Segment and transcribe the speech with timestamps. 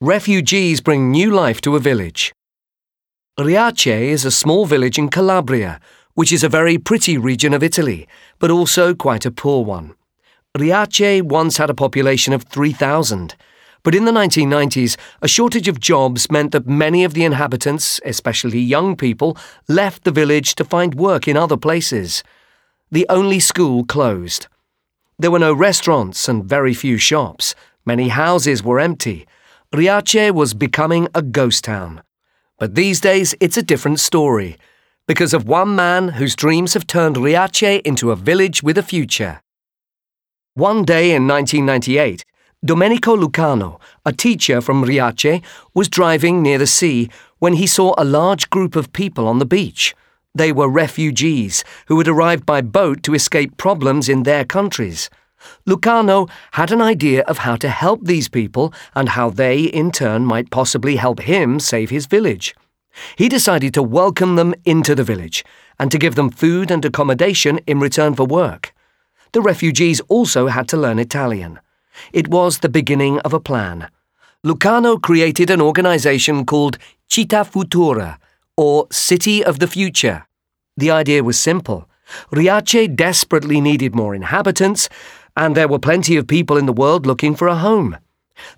[0.00, 2.32] Refugees bring new life to a village.
[3.36, 5.80] Riace is a small village in Calabria,
[6.14, 8.06] which is a very pretty region of Italy,
[8.38, 9.96] but also quite a poor one.
[10.56, 13.34] Riace once had a population of 3,000,
[13.82, 18.60] but in the 1990s, a shortage of jobs meant that many of the inhabitants, especially
[18.60, 19.36] young people,
[19.66, 22.22] left the village to find work in other places.
[22.92, 24.46] The only school closed.
[25.18, 27.56] There were no restaurants and very few shops.
[27.84, 29.26] Many houses were empty.
[29.74, 32.02] Riace was becoming a ghost town.
[32.58, 34.56] But these days, it's a different story
[35.06, 39.42] because of one man whose dreams have turned Riace into a village with a future.
[40.54, 42.24] One day in 1998,
[42.64, 45.42] Domenico Lucano, a teacher from Riace,
[45.74, 49.46] was driving near the sea when he saw a large group of people on the
[49.46, 49.94] beach.
[50.34, 55.10] They were refugees who had arrived by boat to escape problems in their countries.
[55.66, 60.24] Lucano had an idea of how to help these people and how they, in turn,
[60.24, 62.54] might possibly help him save his village.
[63.16, 65.44] He decided to welcome them into the village
[65.78, 68.74] and to give them food and accommodation in return for work.
[69.32, 71.60] The refugees also had to learn Italian.
[72.12, 73.88] It was the beginning of a plan.
[74.44, 76.78] Lucano created an organization called
[77.10, 78.18] Città Futura,
[78.56, 80.26] or City of the Future.
[80.76, 81.88] The idea was simple.
[82.32, 84.88] Riace desperately needed more inhabitants,
[85.38, 87.96] and there were plenty of people in the world looking for a home.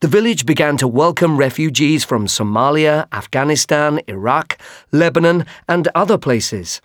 [0.00, 4.58] The village began to welcome refugees from Somalia, Afghanistan, Iraq,
[4.92, 6.82] Lebanon, and other places.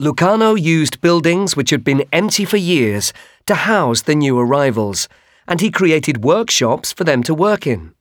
[0.00, 3.12] Lucano used buildings which had been empty for years
[3.46, 5.08] to house the new arrivals,
[5.48, 7.94] and he created workshops for them to work in.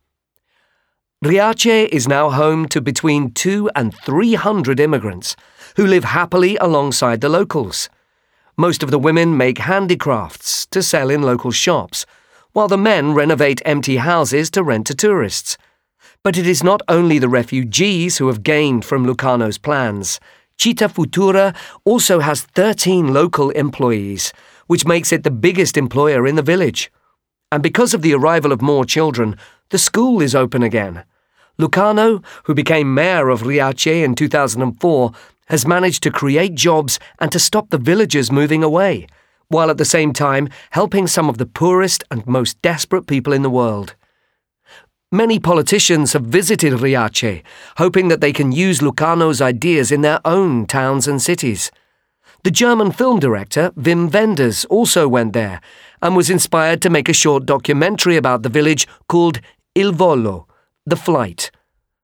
[1.24, 5.36] Riace is now home to between two and three hundred immigrants
[5.76, 7.90] who live happily alongside the locals.
[8.58, 12.06] Most of the women make handicrafts to sell in local shops,
[12.54, 15.58] while the men renovate empty houses to rent to tourists.
[16.24, 20.22] But it is not only the refugees who have gained from Lucano's plans.
[20.58, 21.54] Città Futura
[21.84, 24.32] also has 13 local employees,
[24.68, 26.90] which makes it the biggest employer in the village.
[27.52, 29.36] And because of the arrival of more children,
[29.70, 31.04] the school is open again.
[31.60, 35.12] Lucano, who became mayor of Riace in 2004,
[35.46, 39.08] has managed to create jobs and to stop the villagers moving away,
[39.48, 43.42] while at the same time helping some of the poorest and most desperate people in
[43.42, 43.96] the world.
[45.12, 47.44] Many politicians have visited Riace,
[47.78, 51.72] hoping that they can use Lucano's ideas in their own towns and cities.
[52.44, 55.62] The German film director Wim Wenders also went there
[56.02, 59.40] and was inspired to make a short documentary about the village called
[59.74, 60.48] Il Volo,
[60.86, 61.50] The Flight.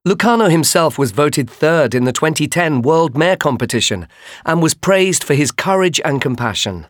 [0.07, 4.07] Lucano himself was voted third in the 2010 World Mayor competition
[4.47, 6.87] and was praised for his courage and compassion.